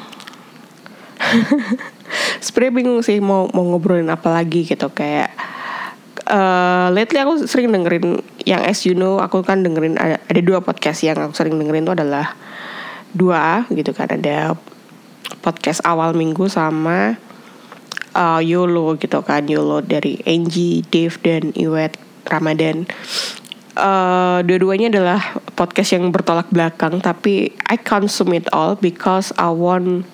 sebenarnya 2.43 2.75
bingung 2.75 3.01
sih 3.01 3.23
mau 3.23 3.47
mau 3.55 3.63
ngobrolin 3.63 4.11
apa 4.11 4.29
lagi 4.29 4.67
gitu 4.67 4.91
kayak 4.91 5.31
uh, 6.29 6.87
lately 6.93 7.21
aku 7.21 7.45
sering 7.45 7.69
dengerin 7.73 8.21
yang 8.45 8.61
as 8.65 8.85
you 8.85 8.97
know 8.97 9.21
aku 9.21 9.41
kan 9.45 9.61
dengerin 9.61 9.97
ada, 9.97 10.21
ada 10.25 10.41
dua 10.41 10.61
podcast 10.61 11.05
yang 11.05 11.17
aku 11.17 11.33
sering 11.37 11.57
dengerin 11.57 11.85
itu 11.85 11.93
adalah 11.93 12.33
dua 13.15 13.63
gitu 13.71 13.95
kan 13.95 14.11
ada 14.11 14.57
podcast 15.41 15.81
awal 15.85 16.13
minggu 16.13 16.49
sama 16.49 17.17
uh, 18.15 18.41
Yolo 18.41 18.97
gitu 18.97 19.21
kan 19.21 19.45
Yolo 19.45 19.83
dari 19.83 20.19
Angie, 20.25 20.81
Dave 20.87 21.15
dan 21.21 21.53
Iwet 21.53 21.95
Ramadan. 22.25 22.89
Uh, 23.75 24.39
dua-duanya 24.47 24.87
adalah 24.87 25.19
podcast 25.51 25.99
yang 25.99 26.07
bertolak 26.07 26.47
belakang 26.47 27.03
tapi 27.03 27.51
I 27.67 27.75
consume 27.75 28.39
it 28.39 28.47
all 28.55 28.79
because 28.79 29.35
I 29.35 29.51
want 29.51 30.07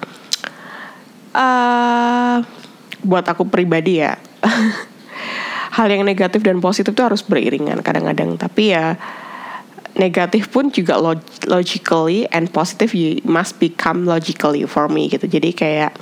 uh, 1.37 2.41
buat 3.05 3.25
aku 3.29 3.45
pribadi 3.53 4.01
ya 4.01 4.17
hal 5.71 5.87
yang 5.87 6.03
negatif 6.03 6.43
dan 6.43 6.59
positif 6.59 6.91
itu 6.91 7.03
harus 7.03 7.23
beriringan 7.23 7.79
kadang-kadang. 7.79 8.35
Tapi 8.35 8.75
ya 8.75 8.99
negatif 9.95 10.47
pun 10.51 10.71
juga 10.71 10.95
log 10.95 11.19
logically 11.47 12.27
and 12.31 12.47
positive 12.51 12.95
you 12.95 13.19
must 13.27 13.59
become 13.59 14.03
logically 14.03 14.63
for 14.67 14.91
me 14.91 15.07
gitu. 15.07 15.27
Jadi 15.27 15.55
kayak 15.55 15.95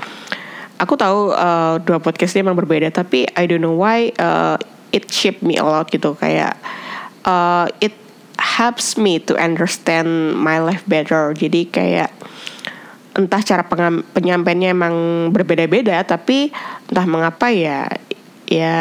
aku 0.81 0.97
tahu 0.97 1.33
uh, 1.33 1.77
dua 1.81 2.01
podcast 2.01 2.37
ini 2.37 2.49
memang 2.49 2.59
berbeda 2.65 2.89
tapi 2.93 3.29
I 3.37 3.45
don't 3.45 3.61
know 3.61 3.77
why 3.77 4.13
uh, 4.17 4.57
it 4.89 5.09
shaped 5.13 5.45
me 5.45 5.57
a 5.57 5.65
lot 5.65 5.89
gitu. 5.93 6.17
Kayak 6.17 6.57
uh, 7.25 7.69
it 7.81 7.93
helps 8.41 8.97
me 8.97 9.21
to 9.21 9.37
understand 9.37 10.33
my 10.37 10.57
life 10.57 10.85
better. 10.89 11.33
Jadi 11.37 11.69
kayak 11.69 12.09
entah 13.17 13.41
cara 13.41 13.65
penyampaiannya 14.15 14.69
emang 14.71 14.95
berbeda-beda 15.33 16.05
tapi 16.07 16.53
entah 16.87 17.05
mengapa 17.09 17.51
ya 17.51 17.89
ya 18.47 18.77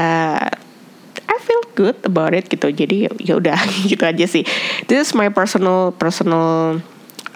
good 1.78 1.94
about 2.02 2.34
it 2.34 2.50
gitu. 2.50 2.74
Jadi 2.74 3.06
ya 3.22 3.38
udah 3.38 3.54
gitu 3.90 4.02
aja 4.02 4.26
sih. 4.26 4.42
This 4.90 5.06
is 5.06 5.10
my 5.14 5.30
personal 5.30 5.94
personal 5.94 6.82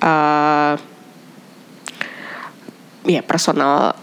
uh, 0.02 0.74
ya 3.06 3.22
personal 3.22 3.94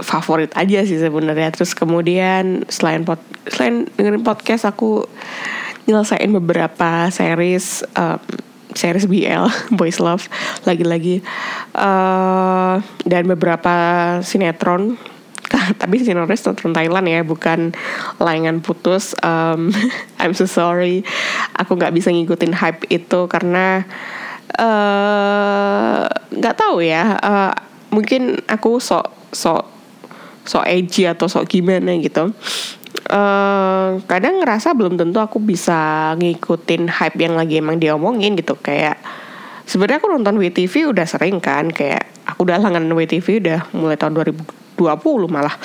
favorit 0.00 0.56
aja 0.56 0.80
sih 0.88 0.96
sebenarnya. 0.96 1.52
Terus 1.52 1.76
kemudian 1.76 2.64
selain 2.72 3.04
pod, 3.04 3.20
selain 3.52 3.84
dengerin 4.00 4.24
podcast 4.24 4.64
aku 4.64 5.04
nyelesain 5.84 6.32
beberapa 6.32 7.12
series 7.12 7.84
um, 7.94 8.18
series 8.76 9.08
BL 9.08 9.48
Boys 9.78 10.00
Love 10.00 10.28
lagi-lagi. 10.68 11.20
Uh, 11.72 12.80
dan 13.08 13.24
beberapa 13.28 13.74
sinetron 14.20 15.00
tapi 15.80 16.02
sinetronnya 16.02 16.36
sinetron 16.38 16.74
Thailand 16.74 17.06
ya 17.06 17.20
bukan 17.22 17.72
layangan 18.18 18.62
putus. 18.62 19.14
Um, 19.22 19.70
I'm 20.20 20.34
so 20.34 20.46
sorry. 20.48 21.02
Aku 21.58 21.78
nggak 21.78 21.94
bisa 21.94 22.10
ngikutin 22.12 22.54
hype 22.56 22.86
itu 22.90 23.26
karena 23.30 23.86
eh, 24.56 26.02
nggak 26.10 26.54
uh, 26.56 26.58
tahu 26.58 26.76
ya. 26.82 27.16
Uh, 27.20 27.52
mungkin 27.94 28.42
aku 28.50 28.82
sok 28.82 29.12
sok 29.32 29.64
sok 30.46 30.64
edgy 30.66 31.08
atau 31.08 31.26
sok 31.26 31.50
gimana 31.50 31.96
gitu. 31.98 32.30
Uh, 33.06 34.02
kadang 34.10 34.42
ngerasa 34.42 34.74
belum 34.74 34.98
tentu 34.98 35.22
aku 35.22 35.38
bisa 35.38 36.10
ngikutin 36.18 36.90
hype 36.90 37.18
yang 37.20 37.38
lagi 37.38 37.60
emang 37.60 37.78
diomongin 37.78 38.34
gitu. 38.34 38.58
Kayak 38.58 38.98
sebenarnya 39.66 39.98
aku 40.02 40.10
nonton 40.10 40.38
WTV 40.38 40.90
udah 40.90 41.06
sering 41.06 41.38
kan 41.42 41.70
kayak 41.70 42.06
aku 42.26 42.46
udah 42.46 42.58
langganan 42.58 42.90
WTV 42.94 43.42
udah 43.42 43.60
mulai 43.74 43.98
tahun 43.98 44.18
2000 44.18 44.65
20 44.76 45.32
malah. 45.32 45.56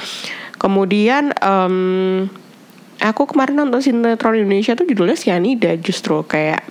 Kemudian 0.58 1.36
um, 1.42 2.26
aku 3.02 3.26
kemarin 3.28 3.66
nonton 3.66 3.82
sinetron 3.82 4.38
Indonesia 4.38 4.78
tuh 4.78 4.86
judulnya 4.86 5.18
Sianida 5.18 5.74
justru 5.78 6.22
kayak 6.24 6.64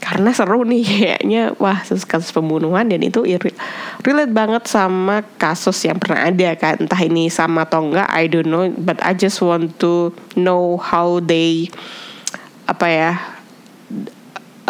karena 0.00 0.32
seru 0.32 0.64
nih 0.64 0.82
kayaknya 0.90 1.42
wah 1.60 1.84
kasus 1.84 2.32
pembunuhan 2.32 2.88
dan 2.88 3.04
itu 3.04 3.22
relate 4.00 4.32
banget 4.32 4.64
sama 4.64 5.20
kasus 5.36 5.76
yang 5.84 6.00
pernah 6.00 6.26
ada 6.32 6.56
kan. 6.56 6.80
Entah 6.80 7.00
ini 7.04 7.28
sama 7.28 7.68
atau 7.68 7.84
enggak 7.92 8.08
I 8.08 8.26
don't 8.26 8.48
know 8.48 8.66
but 8.80 8.96
I 9.04 9.12
just 9.12 9.44
want 9.44 9.76
to 9.84 10.16
know 10.34 10.80
how 10.80 11.20
they 11.20 11.68
apa 12.64 12.86
ya 12.86 13.12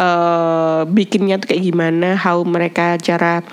uh, 0.01 0.83
bikinnya 0.89 1.37
tuh 1.39 1.55
kayak 1.55 1.63
gimana 1.69 2.17
how 2.17 2.41
mereka 2.43 2.97
cara 2.97 3.45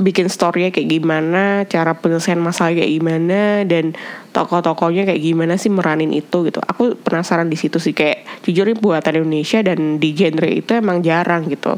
bikin 0.00 0.32
storynya 0.32 0.72
kayak 0.72 0.88
gimana, 0.88 1.68
cara 1.68 1.92
penyelesaian 1.92 2.40
masalah 2.40 2.72
kayak 2.72 2.88
gimana, 2.88 3.62
dan 3.68 3.92
tokoh-tokohnya 4.32 5.04
kayak 5.04 5.20
gimana 5.20 5.60
sih 5.60 5.68
meranin 5.68 6.10
itu 6.10 6.48
gitu. 6.48 6.58
Aku 6.64 6.96
penasaran 6.96 7.52
di 7.52 7.60
situ 7.60 7.76
sih 7.76 7.92
kayak 7.92 8.42
jujur 8.42 8.64
ini 8.64 8.80
buatan 8.80 9.20
Indonesia 9.20 9.60
dan 9.60 10.00
di 10.00 10.16
genre 10.16 10.48
itu 10.48 10.72
emang 10.72 11.04
jarang 11.04 11.46
gitu. 11.46 11.76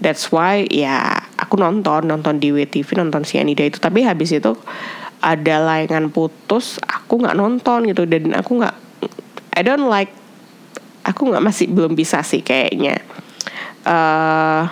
That's 0.00 0.32
why 0.32 0.64
ya 0.70 1.12
aku 1.36 1.60
nonton 1.60 2.08
nonton 2.08 2.40
di 2.40 2.54
WTV 2.54 3.04
nonton 3.04 3.26
si 3.28 3.36
Anida 3.36 3.68
itu 3.68 3.76
tapi 3.76 4.00
habis 4.00 4.32
itu 4.32 4.56
ada 5.20 5.60
layangan 5.60 6.08
putus 6.08 6.80
aku 6.80 7.20
nggak 7.20 7.36
nonton 7.36 7.84
gitu 7.84 8.08
dan 8.08 8.32
aku 8.32 8.64
nggak 8.64 8.72
I 9.52 9.60
don't 9.60 9.92
like 9.92 10.08
aku 11.04 11.28
nggak 11.28 11.44
masih 11.44 11.66
belum 11.68 11.92
bisa 11.92 12.24
sih 12.24 12.40
kayaknya. 12.40 12.96
Uh, 13.84 14.64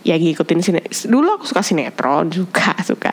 ya 0.00 0.16
ngikutin 0.16 0.60
sini 0.64 0.80
dulu 1.12 1.36
aku 1.36 1.44
suka 1.44 1.60
sinetron 1.60 2.32
juga 2.32 2.72
suka. 2.88 3.12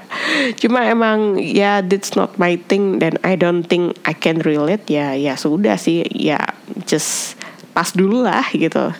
Cuma 0.59 0.87
emang 0.87 1.35
ya 1.39 1.83
that's 1.83 2.15
not 2.15 2.35
my 2.39 2.55
thing 2.67 2.99
dan 3.03 3.19
I 3.27 3.35
don't 3.35 3.67
think 3.67 3.99
I 4.07 4.15
can 4.15 4.39
relate 4.43 4.87
ya 4.87 5.13
ya 5.13 5.35
sudah 5.35 5.75
sih 5.75 6.07
ya 6.15 6.39
just 6.87 7.35
pas 7.75 7.91
dulu 7.91 8.23
lah 8.23 8.47
gitu. 8.55 8.95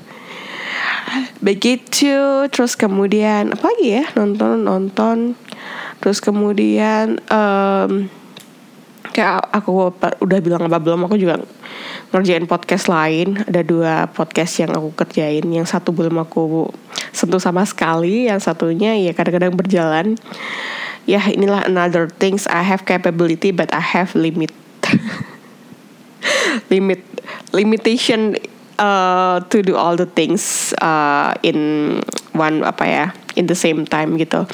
Begitu 1.40 2.48
terus 2.52 2.76
kemudian 2.76 3.56
apa 3.56 3.72
lagi 3.72 4.04
ya 4.04 4.06
nonton 4.20 4.68
nonton. 4.68 5.18
Terus 5.98 6.22
kemudian 6.22 7.18
um, 7.34 8.12
kayak 9.18 9.50
aku 9.50 9.90
udah 10.22 10.40
bilang 10.46 10.70
apa 10.70 10.78
belum 10.78 11.10
aku 11.10 11.18
juga 11.18 11.42
ngerjain 12.14 12.46
podcast 12.46 12.86
lain. 12.86 13.42
Ada 13.50 13.66
dua 13.66 14.06
podcast 14.14 14.62
yang 14.62 14.78
aku 14.78 14.94
kerjain. 14.94 15.42
Yang 15.50 15.74
satu 15.74 15.90
belum 15.90 16.22
aku 16.22 16.70
sentuh 17.10 17.42
sama 17.42 17.66
sekali 17.66 18.30
yang 18.30 18.38
satunya 18.38 18.94
ya 18.94 19.18
kadang-kadang 19.18 19.58
berjalan. 19.58 20.14
Ya 21.10 21.26
inilah 21.26 21.66
another 21.66 22.06
things. 22.06 22.46
I 22.46 22.62
have 22.62 22.86
capability 22.86 23.50
but 23.50 23.74
I 23.74 23.82
have 23.82 24.14
limit. 24.14 24.54
Limit 26.74 27.02
limitation 27.58 28.38
uh, 28.78 29.42
to 29.50 29.66
do 29.66 29.74
all 29.74 29.98
the 29.98 30.06
things 30.06 30.74
uh, 30.84 31.34
in 31.42 31.58
one 32.38 32.62
apa 32.62 32.86
ya 32.86 33.06
in 33.34 33.50
the 33.50 33.58
same 33.58 33.90
time 33.90 34.20
gitu. 34.22 34.46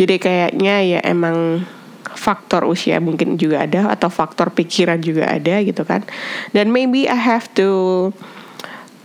Jadi 0.00 0.16
kayaknya 0.16 0.80
ya 0.80 1.00
emang 1.04 1.68
faktor 2.14 2.68
usia 2.68 2.98
mungkin 2.98 3.40
juga 3.40 3.64
ada 3.64 3.92
atau 3.92 4.08
faktor 4.12 4.52
pikiran 4.52 5.00
juga 5.00 5.28
ada 5.28 5.60
gitu 5.62 5.82
kan. 5.82 6.04
Dan 6.50 6.70
maybe 6.70 7.08
I 7.08 7.18
have 7.18 7.48
to 7.56 7.68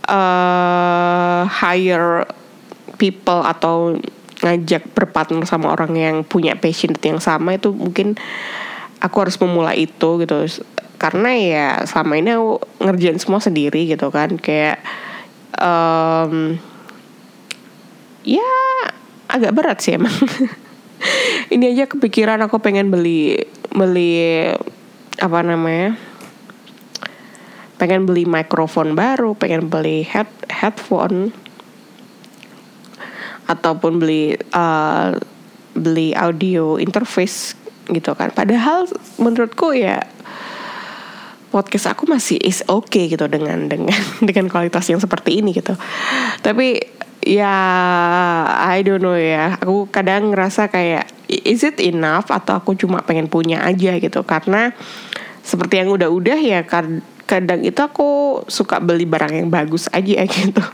uh, 0.08 1.48
hire 1.48 2.28
people 2.98 3.44
atau 3.44 3.96
ngajak 4.38 4.94
berpartner 4.94 5.42
sama 5.46 5.74
orang 5.74 5.92
yang 5.98 6.16
punya 6.22 6.54
passion 6.54 6.94
yang 7.02 7.18
sama 7.18 7.58
itu 7.58 7.74
mungkin 7.74 8.14
aku 9.02 9.16
harus 9.26 9.36
memulai 9.38 9.86
itu 9.86 10.22
gitu. 10.22 10.64
Karena 10.98 11.30
ya 11.34 11.66
selama 11.86 12.18
ini 12.18 12.30
aku 12.34 12.58
ngerjain 12.82 13.18
semua 13.22 13.38
sendiri 13.42 13.86
gitu 13.86 14.10
kan. 14.10 14.34
Kayak 14.38 14.82
um, 15.58 16.58
ya 18.26 18.50
agak 19.28 19.54
berat 19.54 19.78
sih 19.82 19.94
emang 19.94 20.12
ini 21.48 21.72
aja 21.72 21.88
kepikiran 21.88 22.40
aku 22.44 22.60
pengen 22.60 22.92
beli 22.92 23.40
beli 23.72 24.44
apa 25.18 25.38
namanya? 25.40 25.96
Pengen 27.78 28.04
beli 28.04 28.28
mikrofon 28.28 28.92
baru 28.92 29.32
pengen 29.38 29.72
beli 29.72 30.04
head 30.04 30.28
headphone. 30.52 31.32
Ataupun 33.48 33.96
beli 33.96 34.36
uh, 34.52 35.16
beli 35.72 36.12
audio 36.12 36.76
interface 36.76 37.56
gitu 37.88 38.12
kan. 38.12 38.28
Padahal 38.32 38.84
menurutku 39.16 39.72
ya 39.72 40.04
podcast 41.48 41.96
aku 41.96 42.04
masih 42.04 42.36
is 42.44 42.60
okay 42.68 43.08
gitu 43.08 43.24
dengan 43.24 43.72
dengan 43.72 43.96
dengan 44.28 44.52
kualitas 44.52 44.84
yang 44.92 45.00
seperti 45.00 45.40
ini 45.40 45.56
gitu. 45.56 45.72
Tapi 46.44 46.76
ya 47.24 47.56
I 48.68 48.84
don't 48.84 49.00
know 49.00 49.16
ya. 49.16 49.56
Aku 49.56 49.88
kadang 49.88 50.36
ngerasa 50.36 50.68
kayak 50.68 51.17
is 51.28 51.60
it 51.62 51.78
enough? 51.78 52.32
Atau 52.32 52.58
aku 52.58 52.74
cuma 52.74 53.04
pengen 53.04 53.28
punya 53.28 53.62
aja 53.62 53.94
gitu. 54.00 54.24
Karena 54.24 54.72
seperti 55.44 55.84
yang 55.84 55.92
udah-udah 55.92 56.38
ya 56.40 56.60
kadang 57.28 57.60
itu 57.60 57.80
aku 57.80 58.42
suka 58.48 58.80
beli 58.80 59.04
barang 59.04 59.36
yang 59.36 59.48
bagus 59.52 59.86
aja 59.92 60.24
gitu. 60.34 60.64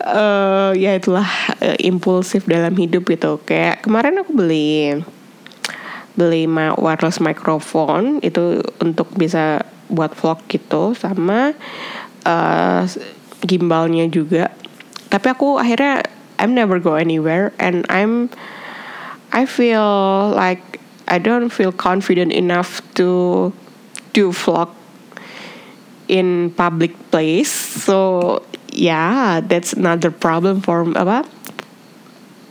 Uh, 0.00 0.72
ya 0.76 0.96
itulah 0.96 1.28
uh, 1.60 1.76
impulsif 1.80 2.44
dalam 2.44 2.76
hidup 2.76 3.08
gitu. 3.08 3.40
Kayak 3.48 3.84
kemarin 3.84 4.20
aku 4.20 4.32
beli 4.36 5.00
beli 6.14 6.44
wireless 6.76 7.20
microphone. 7.20 8.20
Itu 8.20 8.60
untuk 8.80 9.08
bisa 9.16 9.64
buat 9.88 10.12
vlog 10.12 10.44
gitu. 10.48 10.92
Sama 10.92 11.56
uh, 12.28 12.82
gimbalnya 13.44 14.04
juga. 14.08 14.52
Tapi 15.10 15.26
aku 15.32 15.58
akhirnya 15.58 16.04
I'm 16.40 16.56
never 16.56 16.80
go 16.80 16.96
anywhere 16.96 17.52
and 17.60 17.84
I'm 17.92 18.32
I 19.30 19.44
feel 19.44 20.32
like 20.32 20.80
I 21.06 21.20
don't 21.20 21.52
feel 21.52 21.70
confident 21.70 22.32
enough 22.32 22.80
to 22.96 23.52
do 24.16 24.32
vlog 24.32 24.72
in 26.08 26.50
public 26.56 26.96
place. 27.12 27.52
So 27.52 28.40
yeah 28.72 29.44
that's 29.44 29.76
another 29.76 30.08
problem 30.08 30.64
for 30.64 30.88
apa 30.96 31.28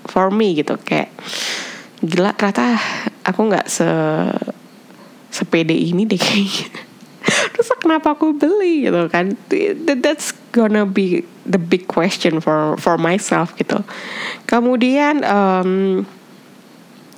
for 0.06 0.30
me 0.30 0.54
gitu. 0.54 0.78
Kayak 0.86 1.10
gila 2.06 2.38
ternyata 2.38 2.78
aku 3.26 3.50
nggak 3.50 3.68
se 3.68 3.90
sepede 5.34 5.74
ini 5.74 6.06
deh 6.06 6.22
kayaknya. 6.22 6.70
Terus 7.58 7.70
kenapa 7.82 8.14
aku 8.14 8.38
beli 8.38 8.86
gitu 8.86 9.10
kan? 9.10 9.34
That's 10.00 10.34
gonna 10.52 10.86
be 10.86 11.26
the 11.46 11.58
big 11.62 11.86
question 11.86 12.42
for 12.42 12.78
for 12.78 12.98
myself 12.98 13.54
gitu. 13.58 13.82
Kemudian 14.46 15.24
um, 15.26 16.04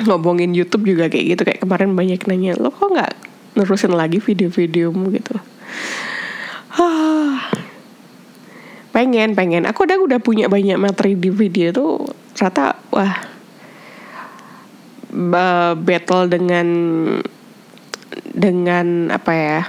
ngomongin 0.03 0.55
YouTube 0.55 0.87
juga 0.87 1.07
kayak 1.07 1.25
gitu. 1.37 1.41
Kayak 1.47 1.61
kemarin 1.63 1.95
banyak 1.95 2.21
nanya 2.27 2.57
lo 2.59 2.71
kok 2.71 2.91
nggak 2.91 3.13
nerusin 3.55 3.93
lagi 3.95 4.19
video-videomu? 4.19 5.11
gitu. 5.11 5.35
Pengen 8.95 9.35
pengen. 9.39 9.63
Aku 9.67 9.87
udah 9.87 9.97
udah 10.03 10.19
punya 10.19 10.51
banyak 10.51 10.75
materi 10.75 11.15
di 11.15 11.31
video 11.31 11.71
tuh 11.71 12.11
ternyata 12.31 12.79
wah 12.91 13.15
battle 15.75 16.25
dengan 16.31 16.67
dengan 18.31 19.11
apa 19.11 19.31
ya 19.35 19.61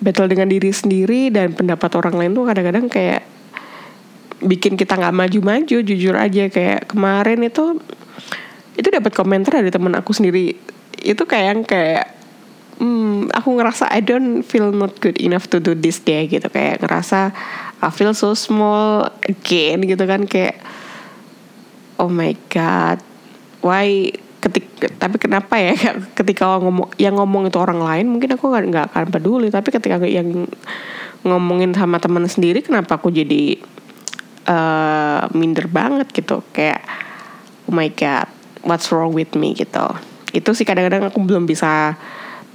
battle 0.00 0.28
dengan 0.28 0.48
diri 0.52 0.70
sendiri 0.72 1.32
dan 1.32 1.56
pendapat 1.56 1.90
orang 1.96 2.14
lain 2.16 2.32
tuh 2.36 2.44
kadang-kadang 2.44 2.86
kayak 2.92 3.22
bikin 4.44 4.76
kita 4.76 4.96
nggak 4.96 5.16
maju-maju 5.16 5.76
jujur 5.80 6.14
aja. 6.16 6.48
Kayak 6.52 6.90
kemarin 6.92 7.40
itu 7.46 7.80
itu 8.76 8.88
dapat 8.92 9.12
komentar 9.16 9.56
dari 9.60 9.72
temen 9.72 9.96
aku 9.96 10.12
sendiri. 10.12 10.52
Itu 11.00 11.24
kayak 11.24 11.46
yang 11.48 11.60
kayak 11.64 12.04
hmm, 12.76 13.32
aku 13.32 13.56
ngerasa 13.56 13.88
I 13.88 14.04
don't 14.04 14.44
feel 14.44 14.68
not 14.72 15.00
good 15.00 15.16
enough 15.16 15.48
to 15.52 15.58
do 15.62 15.72
this 15.72 16.02
day 16.04 16.28
gitu. 16.28 16.46
Kayak 16.52 16.84
ngerasa 16.84 17.32
I 17.80 17.88
feel 17.92 18.12
so 18.12 18.36
small 18.36 19.08
again 19.24 19.84
gitu 19.88 20.04
kan. 20.04 20.28
Kayak 20.28 20.60
oh 21.96 22.12
my 22.12 22.36
god 22.52 23.00
why 23.64 24.12
ketika 24.40 24.86
tapi 24.96 25.16
kenapa 25.16 25.54
ya? 25.56 25.74
Ketika 26.18 26.60
ngomong 26.60 26.92
yang 27.00 27.16
ngomong 27.16 27.48
itu 27.48 27.58
orang 27.58 27.80
lain 27.80 28.06
mungkin 28.12 28.36
aku 28.36 28.52
nggak 28.52 28.64
nggak 28.70 28.86
akan 28.92 29.04
peduli. 29.10 29.48
Tapi 29.48 29.68
ketika 29.72 30.00
yang 30.04 30.48
ngomongin 31.26 31.72
sama 31.74 31.98
teman 31.98 32.28
sendiri 32.28 32.62
kenapa 32.62 33.00
aku 33.00 33.10
jadi 33.10 33.58
uh, 34.46 35.26
minder 35.32 35.66
banget 35.66 36.12
gitu? 36.12 36.44
Kayak 36.52 36.84
oh 37.66 37.74
my 37.74 37.88
god 37.92 38.28
what's 38.62 38.92
wrong 38.92 39.16
with 39.16 39.32
me 39.34 39.56
gitu. 39.56 39.86
Itu 40.36 40.52
sih 40.52 40.68
kadang-kadang 40.68 41.08
aku 41.08 41.24
belum 41.24 41.48
bisa 41.48 41.96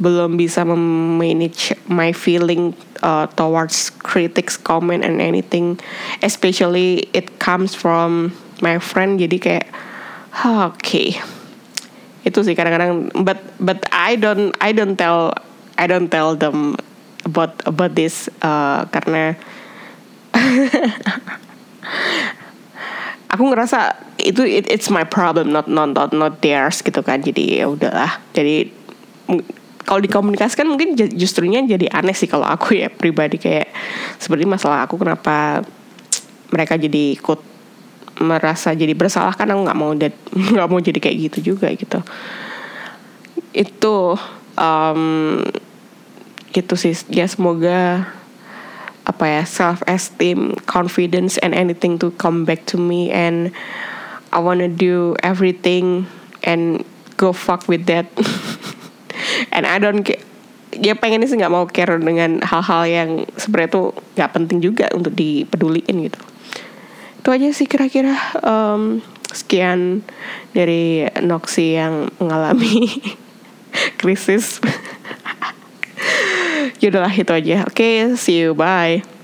belum 0.01 0.33
bisa 0.33 0.65
manage 0.65 1.77
my 1.85 2.09
feeling 2.09 2.73
uh, 3.05 3.29
towards 3.37 3.93
critics 4.01 4.57
comment 4.57 5.05
and 5.05 5.21
anything. 5.21 5.77
Especially 6.21 7.09
it 7.13 7.37
comes 7.41 7.73
from 7.73 8.33
my 8.61 8.77
friend 8.77 9.17
jadi 9.17 9.37
kayak 9.41 9.67
oke 10.45 10.77
okay 10.77 11.40
itu 12.21 12.45
sih 12.45 12.53
kadang-kadang 12.53 13.09
but 13.25 13.41
but 13.57 13.81
I 13.89 14.13
don't 14.13 14.53
I 14.61 14.73
don't 14.73 14.93
tell 14.93 15.33
I 15.77 15.89
don't 15.89 16.13
tell 16.13 16.37
them 16.37 16.77
about 17.25 17.57
about 17.65 17.97
this 17.97 18.29
uh, 18.45 18.85
karena 18.93 19.33
aku 23.31 23.47
ngerasa 23.47 23.95
itu 24.21 24.45
it, 24.45 24.69
it's 24.69 24.91
my 24.93 25.07
problem 25.07 25.49
not 25.49 25.65
not 25.65 25.95
not 25.95 26.11
not 26.13 26.43
theirs 26.43 26.83
gitu 26.83 27.01
kan. 27.01 27.23
Jadi 27.23 27.63
ya 27.63 27.71
udahlah. 27.71 28.19
Jadi 28.35 28.69
kalau 29.87 30.03
dikomunikasikan 30.03 30.67
mungkin 30.67 30.93
justrunya 30.95 31.63
jadi 31.65 31.89
aneh 31.89 32.13
sih 32.13 32.29
kalau 32.29 32.45
aku 32.45 32.77
ya 32.77 32.91
pribadi. 32.91 33.41
Kayak 33.41 33.71
seperti 34.21 34.45
masalah 34.45 34.85
aku 34.85 34.99
kenapa 34.99 35.65
mereka 36.51 36.75
jadi 36.75 37.15
ikut 37.15 37.39
merasa 38.21 38.71
jadi 38.71 38.93
bersalah 38.93 39.33
kan 39.33 39.49
aku 39.49 39.61
nggak 39.65 39.79
mau 39.79 39.91
nggak 40.55 40.69
mau 40.69 40.79
jadi 40.79 40.99
kayak 41.01 41.17
gitu 41.31 41.53
juga 41.53 41.73
gitu. 41.73 41.99
Itu 43.51 44.15
um, 44.55 45.41
gitu 46.53 46.73
sih. 46.77 46.95
Ya 47.09 47.25
semoga 47.27 48.07
apa 49.01 49.25
ya 49.25 49.43
self 49.49 49.81
esteem 49.89 50.53
confidence 50.69 51.41
and 51.41 51.57
anything 51.57 51.97
to 51.97 52.13
come 52.15 52.45
back 52.45 52.63
to 52.69 52.77
me. 52.77 53.09
And 53.09 53.49
I 54.31 54.39
wanna 54.39 54.71
do 54.71 55.17
everything 55.25 56.07
and 56.45 56.85
go 57.17 57.33
fuck 57.33 57.67
with 57.67 57.89
that. 57.91 58.07
And 59.53 59.67
I 59.67 59.77
don't 59.77 60.01
care 60.01 60.23
ya 60.75 60.95
pengen 60.95 61.27
sih 61.27 61.35
nggak 61.35 61.51
mau 61.51 61.67
care 61.67 61.99
dengan 61.99 62.39
hal-hal 62.39 62.83
yang 62.87 63.09
sebenarnya 63.35 63.71
tuh 63.75 63.87
nggak 64.15 64.31
penting 64.31 64.57
juga 64.63 64.87
untuk 64.95 65.11
dipeduliin 65.11 66.07
gitu 66.07 66.19
itu 67.21 67.29
aja 67.29 67.47
sih 67.53 67.69
kira-kira 67.69 68.17
um, 68.41 68.97
sekian 69.29 70.01
dari 70.57 71.05
Noxy 71.21 71.77
yang 71.77 72.09
mengalami 72.17 72.89
krisis. 74.01 74.57
Yaudahlah 76.81 77.13
itu 77.13 77.29
aja. 77.29 77.69
Oke 77.69 77.77
okay, 77.77 78.17
see 78.17 78.41
you. 78.41 78.57
Bye 78.57 79.20